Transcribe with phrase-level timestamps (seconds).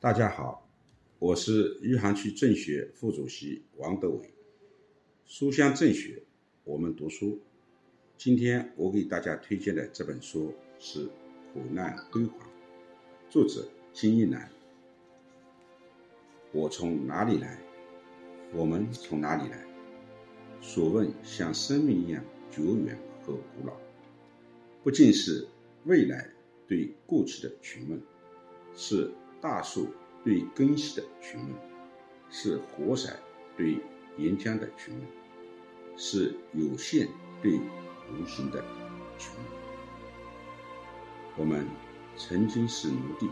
[0.00, 0.64] 大家好，
[1.18, 4.32] 我是余杭区政协副主席王德伟。
[5.26, 6.22] 书香政学，
[6.62, 7.40] 我们读书。
[8.16, 11.06] 今天我给大家推荐的这本书是
[11.52, 12.38] 《苦难辉煌》，
[13.28, 14.48] 作者金一南。
[16.52, 17.58] 我从哪里来？
[18.54, 19.66] 我们从哪里来？
[20.60, 23.76] 所问像生命一样久远和古老，
[24.84, 25.44] 不仅是
[25.86, 26.30] 未来
[26.68, 28.00] 对过去的询问，
[28.76, 29.10] 是
[29.40, 29.88] 大树
[30.24, 31.54] 对根系的询问，
[32.28, 33.16] 是活塞
[33.56, 33.80] 对
[34.16, 35.06] 岩浆的询问，
[35.96, 37.08] 是有限
[37.40, 37.58] 对
[38.10, 38.64] 无形的
[39.16, 39.44] 询问。
[41.36, 41.64] 我们
[42.16, 43.30] 曾经是奴隶，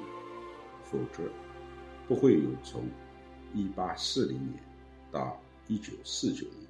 [0.84, 1.24] 否则
[2.06, 2.84] 不会有从
[3.52, 4.62] 一八四零年
[5.10, 6.66] 到一九四九年。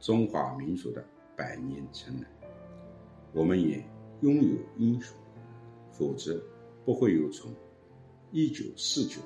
[0.00, 1.04] 中华民族的
[1.36, 2.26] 百年沉沦，
[3.34, 3.84] 我们也
[4.22, 5.14] 拥有英雄，
[5.92, 6.42] 否则
[6.86, 7.54] 不会有从
[8.32, 9.20] 一九四九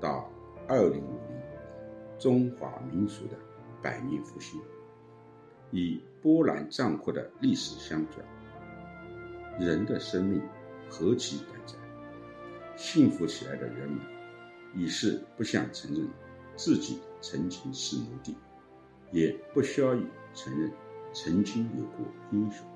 [0.00, 0.30] 到
[0.66, 1.36] 二零五零
[2.18, 3.36] 中华民族的
[3.82, 4.58] 百年复兴。
[5.70, 8.26] 以波澜壮阔的历史相转，
[9.60, 10.40] 人的生命
[10.88, 11.76] 何其短暂！
[12.74, 14.00] 幸福起来的人们，
[14.74, 16.08] 已是不想承认
[16.56, 18.34] 自己曾经是奴隶。
[19.10, 19.94] 也不需要
[20.34, 20.70] 承认
[21.12, 22.66] 曾经有过英雄，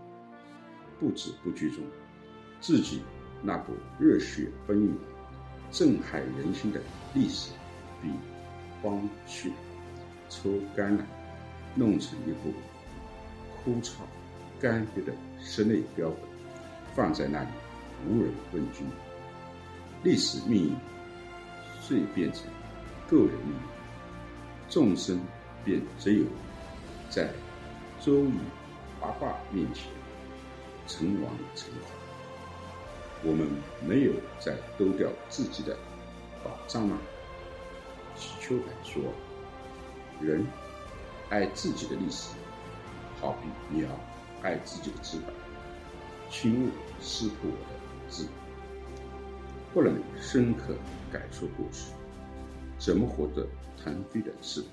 [1.00, 1.82] 不知不觉中，
[2.60, 3.02] 自己
[3.42, 4.94] 那部热血奔涌、
[5.72, 6.80] 震撼人心的
[7.14, 7.50] 历史，
[8.00, 8.08] 被
[8.80, 9.52] 荒去、
[10.28, 11.04] 抽干了，
[11.74, 12.52] 弄成一部
[13.64, 13.92] 枯燥、
[14.60, 16.18] 干瘪的室内标本，
[16.94, 17.48] 放在那里
[18.06, 18.86] 无人问津。
[20.04, 20.76] 历史命运
[21.80, 22.44] 遂变成
[23.08, 23.60] 个人命运，
[24.68, 25.18] 众生。
[25.64, 26.24] 便只有
[27.08, 27.30] 在
[28.00, 28.32] 周瑜
[29.00, 29.84] 八卦面前
[30.88, 32.01] 成王成华。
[33.24, 33.48] 我们
[33.86, 35.76] 没有再丢掉自己的
[36.42, 36.98] 宝藏吗？
[38.16, 39.02] 瞿秋白说
[40.20, 40.44] ：“人
[41.30, 42.34] 爱自己的历史，
[43.20, 43.88] 好比鸟
[44.42, 45.30] 爱自己的翅膀。
[46.28, 48.26] 轻勿撕破我的字，
[49.72, 50.74] 不能深刻
[51.12, 51.92] 感受过去，
[52.78, 53.46] 怎么活得
[53.82, 54.70] 腾飞的翅膀？”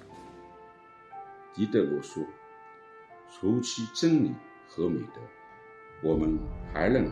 [1.56, 2.24] 狄德罗说
[3.32, 4.34] ：“除去真理
[4.68, 5.22] 和美德，
[6.02, 6.38] 我们
[6.74, 7.12] 还能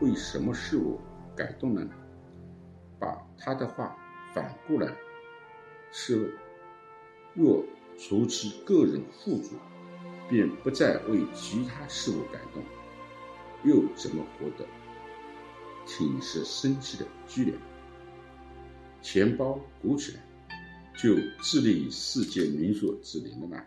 [0.00, 0.98] 为什么事物
[1.36, 1.88] 感动呢？”
[2.98, 3.96] 把他的话
[4.34, 4.94] 反过来
[5.90, 6.32] 试问：
[7.34, 7.64] 若
[7.96, 9.56] 除其个人富足，
[10.28, 12.62] 便不再为其他事物感动，
[13.64, 14.66] 又怎么活得
[15.86, 17.56] 挺实生气的脊梁？
[19.00, 20.22] 钱包鼓起来。
[20.92, 23.62] 就致力于世界民族之林的吗？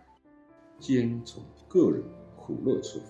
[0.78, 2.04] 兼从个人
[2.38, 3.06] 苦乐出发，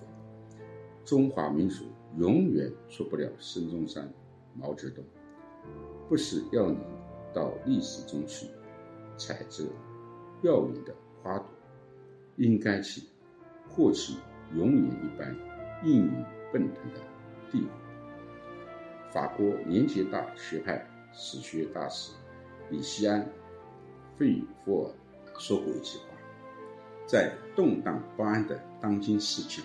[1.04, 1.84] 中华民族
[2.18, 4.12] 永远出不了孙中山、
[4.54, 5.04] 毛泽东。
[6.08, 6.78] 不是要你
[7.32, 8.46] 到历史中去
[9.16, 9.64] 采摘
[10.42, 11.46] 耀眼的花朵，
[12.36, 13.02] 应该去
[13.68, 14.14] 获取
[14.54, 15.34] 永远一般
[15.84, 17.00] 硬语奔腾的
[17.50, 17.68] 地火。
[19.10, 22.12] 法国年节大学派史学大师
[22.70, 23.26] 李希安。
[24.16, 24.94] 费弗尔
[25.40, 26.04] 说过一句话
[27.04, 29.60] ：“在动荡不安的当今世界，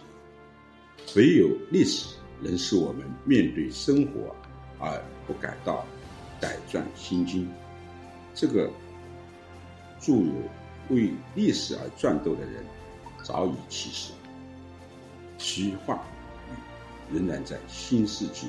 [1.16, 4.35] 唯有历史能使我们面对生活
[4.79, 5.85] 而不感到
[6.39, 7.50] 胆战心惊。”
[8.33, 8.69] 这个
[10.00, 10.33] 著有
[10.89, 12.63] “为历史而战斗的人
[13.23, 14.13] 早已去世”，
[15.38, 16.03] 其话
[17.11, 18.47] 语仍然在新世纪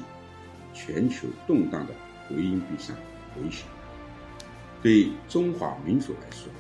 [0.73, 1.95] 全球动荡的
[2.29, 2.95] 回音壁上
[3.35, 3.67] 回响。
[4.83, 6.51] 对中华民族来说，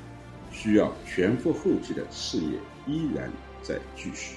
[0.53, 3.31] 需要前赴后继的事业依然
[3.63, 4.37] 在继续。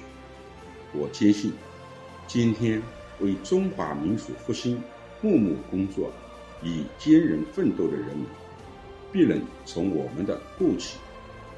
[0.92, 1.52] 我坚信，
[2.26, 2.82] 今天
[3.20, 4.82] 为中华民族复兴
[5.20, 6.10] 默默工作、
[6.62, 8.26] 以坚韧奋斗的人们，
[9.12, 10.98] 必能从我们的过去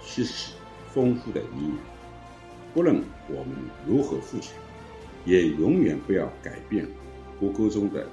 [0.03, 0.53] 吸取
[0.93, 1.78] 丰富的营养。
[2.75, 3.56] 不论我们
[3.87, 4.53] 如何富强，
[5.25, 6.87] 也永远不要改变
[7.41, 8.06] 国歌中的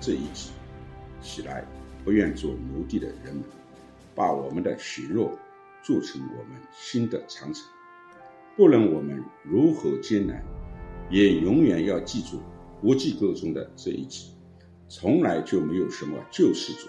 [0.00, 0.50] 这一句
[1.20, 1.64] ：“起来。”
[2.02, 3.44] 不愿做奴隶的人们，
[4.14, 5.38] 把我们的血肉
[5.82, 7.62] 铸成我们新的长城。
[8.56, 10.42] 不论我们如何艰难，
[11.10, 12.38] 也永远要记住
[12.80, 14.30] 国际歌中的这一句：
[14.88, 16.88] 从来就没有什么救世主，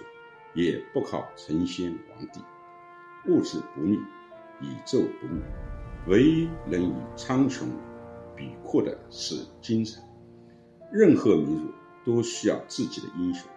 [0.54, 2.40] 也不靠成仙皇帝。
[3.28, 3.98] 物质不灭，
[4.62, 5.44] 宇宙不灭，
[6.08, 7.64] 唯一能与苍穹
[8.36, 10.02] 比阔的是精神。
[10.92, 11.74] 任何民族
[12.06, 13.48] 都需要自己的英雄。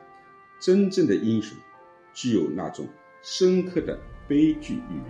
[0.60, 1.56] 真正的英雄，
[2.14, 2.86] 具有那种
[3.22, 5.02] 深刻的悲剧意蕴，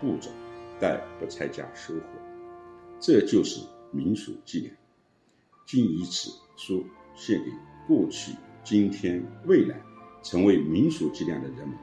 [0.00, 0.30] 不走，
[0.80, 2.00] 但不参加收获，
[2.98, 4.70] 这就是民俗伎俩。
[5.66, 7.50] 今以此书献给
[7.86, 8.32] 过去、
[8.64, 9.80] 今天、未来
[10.22, 11.78] 成为民俗伎俩的人们，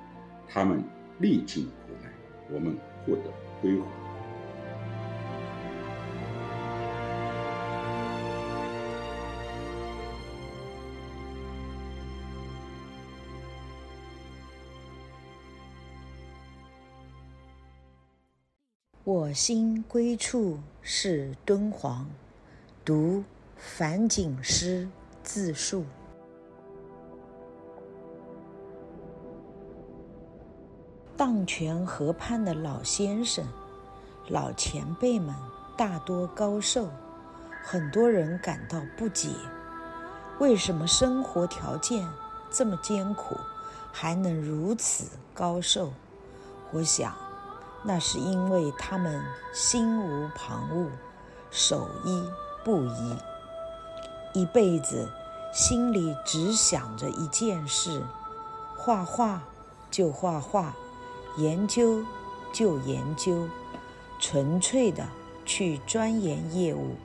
[0.48, 0.84] 他们
[1.19, 1.72] 历尽苦
[2.02, 2.13] 难，
[2.52, 3.31] 我们获得
[3.62, 3.88] 辉煌。
[19.04, 22.07] 我心归处是敦煌，
[22.85, 23.23] 读
[23.57, 24.87] 樊锦诗
[25.23, 25.83] 自述。
[31.17, 33.43] 荡泉河畔的老先生、
[34.29, 35.33] 老前辈们
[35.75, 36.87] 大多高寿，
[37.63, 39.29] 很多人感到不解：
[40.37, 42.07] 为什么生活条件
[42.51, 43.35] 这么艰苦，
[43.91, 45.91] 还能如此高寿？
[46.71, 47.25] 我想。
[47.87, 49.23] 那是因为他们
[49.53, 50.89] 心无旁骛，
[51.51, 52.23] 守一
[52.63, 53.15] 不移，
[54.33, 55.07] 一辈子
[55.53, 58.01] 心里只想着一件事：
[58.75, 59.43] 画画
[59.91, 60.73] 就画画，
[61.37, 62.03] 研究
[62.51, 63.47] 就研究，
[64.19, 65.05] 纯粹的
[65.45, 66.95] 去钻研业务，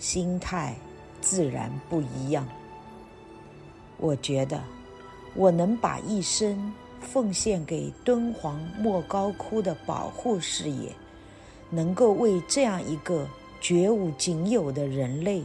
[0.00, 0.74] 心态
[1.20, 2.44] 自然不一样。
[3.98, 4.60] 我觉得，
[5.36, 6.74] 我能把一生。
[7.04, 10.90] 奉献给敦煌莫高窟的保护事业，
[11.70, 13.28] 能够为这样一个
[13.60, 15.44] 绝无仅有的人类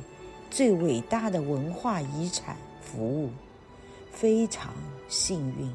[0.49, 3.29] 最伟大的文化遗产服务，
[4.11, 4.73] 非常
[5.07, 5.71] 幸运。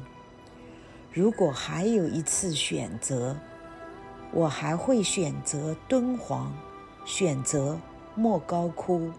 [1.13, 3.37] 如果还有一次选择，
[4.33, 6.53] 我还会选择敦煌，
[7.05, 7.79] 选择
[8.15, 9.09] 莫高窟。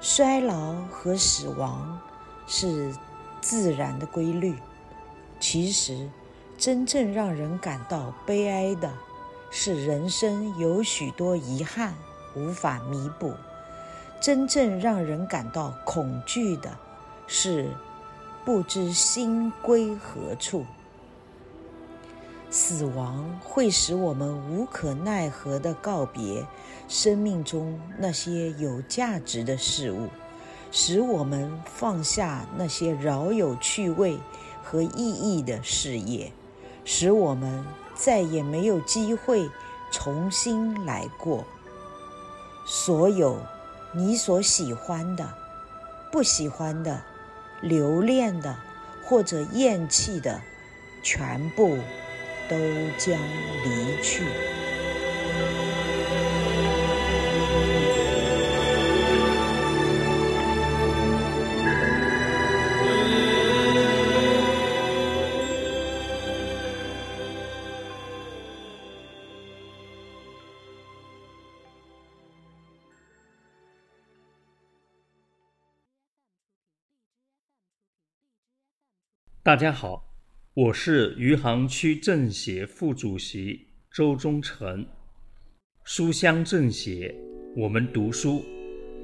[0.00, 2.00] 衰老和死亡
[2.46, 2.94] 是
[3.42, 4.54] 自然的规律。
[5.46, 6.08] 其实，
[6.56, 8.90] 真正让人感到悲哀的，
[9.50, 11.92] 是人生有许多遗憾
[12.34, 13.28] 无法弥补；
[14.22, 16.70] 真正让人感到恐惧的，
[17.26, 17.68] 是
[18.42, 20.64] 不知心归何处。
[22.48, 26.42] 死亡会使我们无可奈何地告别
[26.88, 30.08] 生命中那些有价值的事物，
[30.72, 34.18] 使我们放下那些饶有趣味。
[34.64, 36.32] 和意义的事业，
[36.84, 37.64] 使我们
[37.94, 39.48] 再也没有机会
[39.92, 41.44] 重新来过。
[42.66, 43.38] 所有
[43.92, 45.28] 你所喜欢的、
[46.10, 47.02] 不喜欢的、
[47.60, 48.56] 留恋的
[49.04, 50.40] 或者厌弃的，
[51.02, 51.78] 全部
[52.48, 52.56] 都
[52.96, 53.20] 将
[53.64, 54.24] 离去。
[79.44, 80.02] 大家好，
[80.54, 84.86] 我是余杭区政协副主席周忠成。
[85.84, 87.14] 书香政协，
[87.54, 88.42] 我们读书。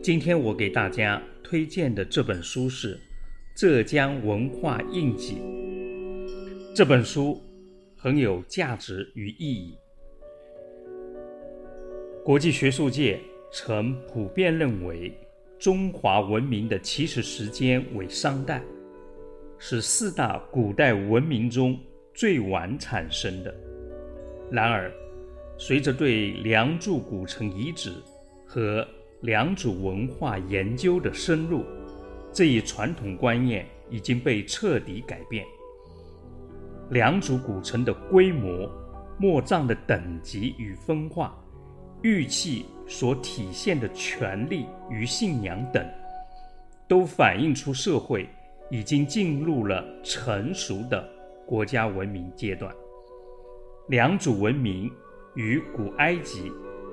[0.03, 2.97] 今天我给大家推荐的这本书是
[3.55, 5.35] 《浙江文化印记》。
[6.75, 7.39] 这本书
[7.95, 9.77] 很有价值与意义。
[12.25, 13.21] 国际学术界
[13.53, 15.13] 曾普遍认为，
[15.59, 18.63] 中华文明的起始时间为商代。
[19.63, 21.79] 是四大古代文明中
[22.15, 23.55] 最晚产生的。
[24.51, 24.91] 然而，
[25.59, 27.93] 随着对良渚古城遗址
[28.47, 28.85] 和
[29.21, 31.63] 良渚文化研究的深入，
[32.33, 35.45] 这一传统观念已经被彻底改变。
[36.89, 38.67] 良渚古城的规模、
[39.19, 41.39] 墓葬的等级与分化、
[42.01, 45.87] 玉器所体现的权力与信仰等，
[46.89, 48.27] 都反映出社会。
[48.71, 51.07] 已经进入了成熟的
[51.45, 52.73] 国家文明阶段。
[53.89, 54.91] 良渚文明
[55.35, 56.51] 与古埃及、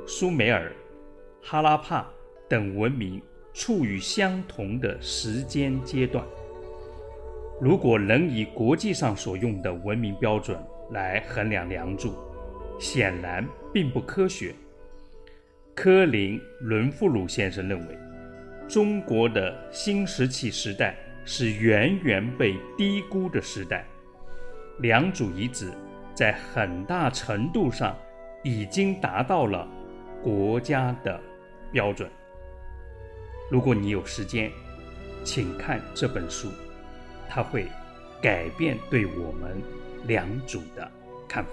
[0.07, 0.72] 苏美尔、
[1.41, 2.07] 哈拉帕
[2.50, 3.22] 等文明
[3.53, 6.25] 处于相同的时间阶段。
[7.62, 10.57] 如果能以国际上所用的文明标准
[10.91, 12.12] 来衡量良渚，
[12.79, 14.53] 显然并不科学。
[15.75, 17.98] 科林·伦富鲁先生认为，
[18.67, 20.98] 中国的新石器时代。
[21.29, 23.86] 是远远被低估的时代。
[24.79, 25.74] 良渚遗址
[26.15, 27.98] 在很大程度上
[28.46, 29.67] 已经达到了
[30.24, 31.22] 国家的
[31.69, 32.10] 标准。
[33.51, 34.50] 如果你有时间，
[35.25, 36.50] 请看这本书，
[37.27, 37.67] 它会
[38.22, 39.62] 改变对我们
[40.05, 40.89] 良渚的
[41.27, 41.51] 看法。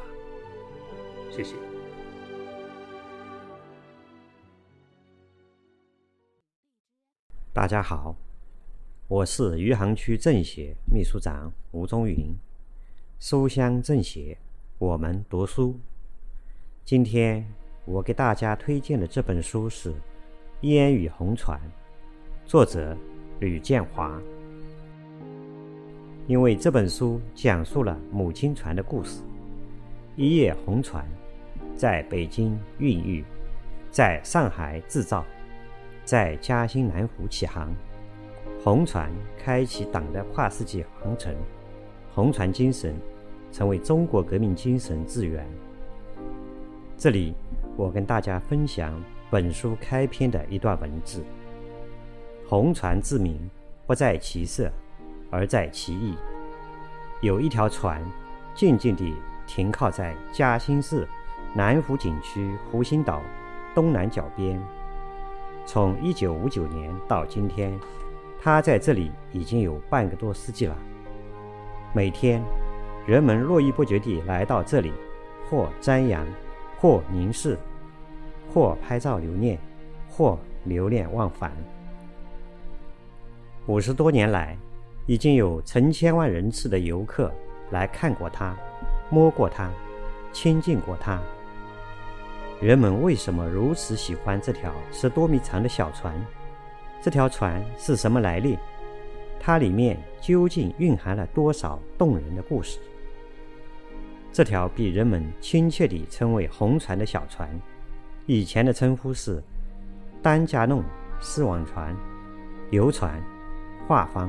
[1.33, 1.57] 谢谢。
[7.53, 8.15] 大家好。
[9.07, 12.35] 我是余杭区政协秘书长吴忠云。
[13.21, 14.39] 书香政协，
[14.79, 15.79] 我们读书。
[16.87, 17.47] 今天
[17.85, 19.91] 我给大家推荐的这本书是
[20.63, 21.61] 《烟雨红船》，
[22.49, 22.97] 作者
[23.41, 24.19] 吕建华。
[26.27, 29.21] 因为这本书讲述了母亲船的故事。
[30.17, 31.07] 一叶红船
[31.77, 33.23] 在北京孕育，
[33.91, 35.23] 在上海制造，
[36.07, 37.71] 在嘉兴南湖起航。
[38.65, 41.37] 红船开启党的跨世纪航程，
[42.15, 42.97] 红船精神
[43.53, 45.47] 成为中国革命精神之源。
[46.97, 47.35] 这里，
[47.77, 48.99] 我跟大家分享
[49.31, 51.23] 本书开篇的一段文字
[52.49, 53.39] ：“红船之名
[53.87, 54.73] 不在其色，
[55.31, 56.15] 而在其意。
[57.21, 58.03] 有一条船，
[58.55, 59.13] 静静地
[59.47, 61.07] 停靠在嘉兴市
[61.55, 63.21] 南湖景区湖心岛
[63.75, 64.59] 东南角边。
[65.67, 67.79] 从1959年到今天。”
[68.45, 70.77] 他在这里已经有半个多世纪了。
[71.95, 72.43] 每天，
[73.07, 74.93] 人们络绎不绝地来到这里，
[75.49, 76.27] 或瞻仰，
[76.79, 77.57] 或凝视，
[78.53, 79.59] 或拍照留念，
[80.11, 81.51] 或留恋忘返。
[83.65, 84.59] 五十多年来，
[85.07, 87.33] 已经有成千万人次的游客
[87.71, 88.55] 来看过它，
[89.09, 89.71] 摸过它，
[90.35, 91.19] 亲近过它。
[92.61, 96.15] 人们为什么如此喜欢这条十多米长的小船？
[97.05, 98.59] 这条船是什么来历？
[99.39, 102.79] 它里面究竟蕴含了多少动人的故事？
[104.33, 107.47] 这条被人们亲切地称为“红船”的小船，
[108.25, 109.43] 以前的称呼是
[110.23, 110.83] “单架弄
[111.21, 111.95] 丝网船”、
[112.73, 113.23] “游船”、
[113.87, 114.27] “画舫”，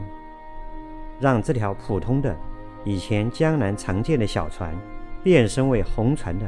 [1.17, 2.36] 让这条普通的、
[2.84, 4.75] 以前江南常见的小船
[5.24, 6.46] 变身为红船的，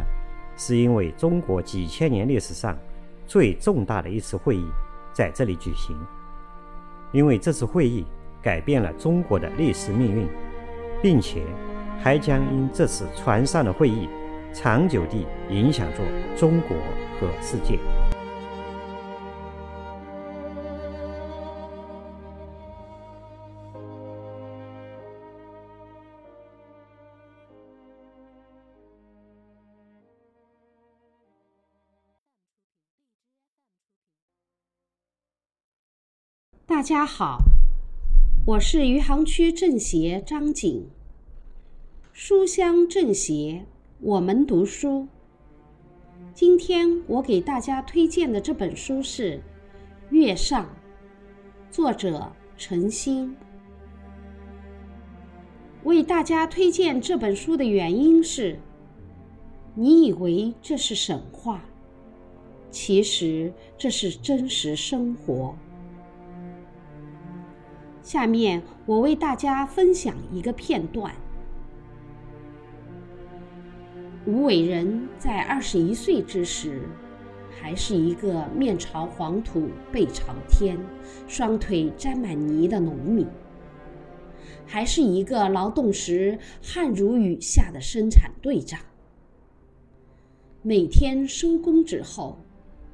[0.57, 2.77] 是因为中国几千年历史上
[3.25, 4.69] 最重大的一次会议
[5.13, 5.97] 在这里举行。
[7.11, 8.05] 因为这次会议
[8.41, 10.27] 改变了中国的历史命运，
[11.01, 11.41] 并且
[11.99, 14.07] 还将因这次船上的会议
[14.53, 15.99] 长久地影响着
[16.35, 16.77] 中国
[17.19, 17.79] 和世界。
[36.77, 37.39] 大家好，
[38.45, 40.87] 我是余杭区政协张景。
[42.13, 43.65] 书香政协，
[43.99, 45.07] 我们读书。
[46.35, 49.37] 今天我给大家推荐的这本书是
[50.11, 50.65] 《月上》，
[51.71, 53.35] 作者陈星。
[55.83, 58.59] 为大家推荐这本书的原因是：
[59.73, 61.65] 你以为这是神话，
[62.69, 65.55] 其实这是真实生活。
[68.07, 71.13] 下面我为大家分享一个片段。
[74.25, 76.83] 吴伟人在二十一岁之时，
[77.49, 80.79] 还是一个面朝黄土背朝天、
[81.27, 83.27] 双腿沾满泥的农民，
[84.65, 88.79] 还是一个劳动时汗如雨下的生产队长。
[90.61, 92.39] 每天收工之后，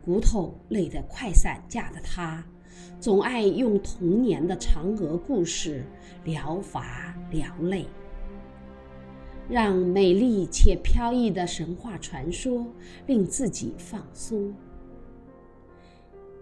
[0.03, 2.43] 骨头累得快散架的他。
[2.99, 5.83] 总爱用童年的嫦娥故事
[6.23, 7.85] 疗乏疗泪，
[9.49, 12.65] 让美丽且飘逸的神话传说
[13.07, 14.53] 令自己放松，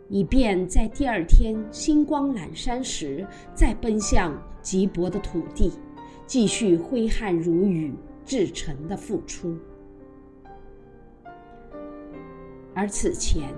[0.07, 5.71] 以便在第二天星光阑珊时再奔向瘠薄的土地，
[6.27, 7.91] 继续挥汗如雨
[8.23, 9.57] 至诚的付出。
[12.73, 13.53] 而此前，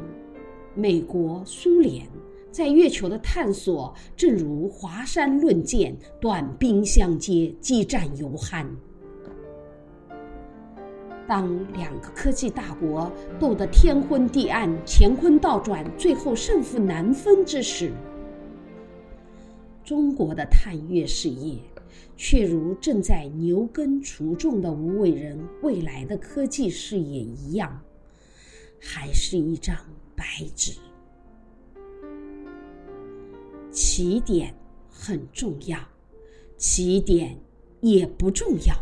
[0.74, 2.08] 美国、苏联。
[2.54, 8.64] 在月球的探索，正如华山论剑、短兵相接、激战犹酣。
[11.28, 17.92] 当两个科技大国斗得天昏地暗、乾坤倒转，最后胜负难分之时，
[19.84, 21.58] 中国的探月事业，
[22.16, 27.82] 却如正在牛耕锄种的无伟人未来的科技事业一样，
[28.80, 29.76] 还是一张
[30.16, 30.24] 白
[30.56, 30.74] 纸。
[33.74, 34.54] 起点
[34.88, 35.80] 很重要，
[36.58, 37.36] 起点
[37.82, 38.76] 也不重要。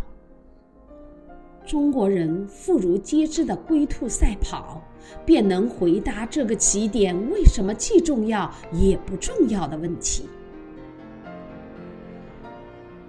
[1.66, 4.82] 中国人妇孺皆知的龟兔赛跑，
[5.26, 10.26] 便能回答这个起点为什么既重要也不重要的问题。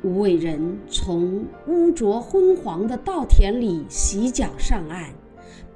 [0.05, 5.13] 吴伟人从污浊昏黄的稻田里洗脚上岸，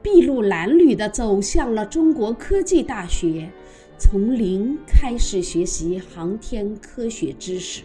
[0.03, 3.51] 筚路蓝缕地走向了中国科技大学。
[3.99, 7.83] 从零开始学习航天科学知识。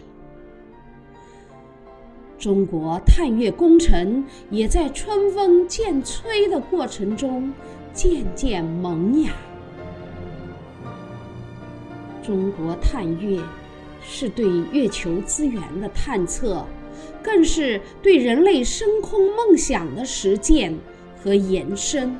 [2.38, 7.52] 中国探月工程也在春风渐吹的过程中
[7.94, 9.32] 渐渐萌芽。
[12.22, 13.40] 中国探月
[14.02, 16.66] 是对月球资源的探测，
[17.22, 20.76] 更是对人类升空梦想的实践
[21.22, 22.14] 和延伸。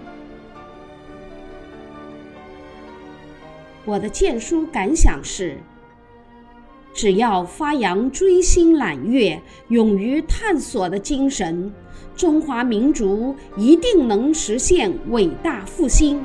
[3.84, 5.58] 我的荐书感想是。
[6.94, 11.72] 只要发扬追星揽月、勇于探索的精神，
[12.14, 16.22] 中华民族一定能实现伟大复兴。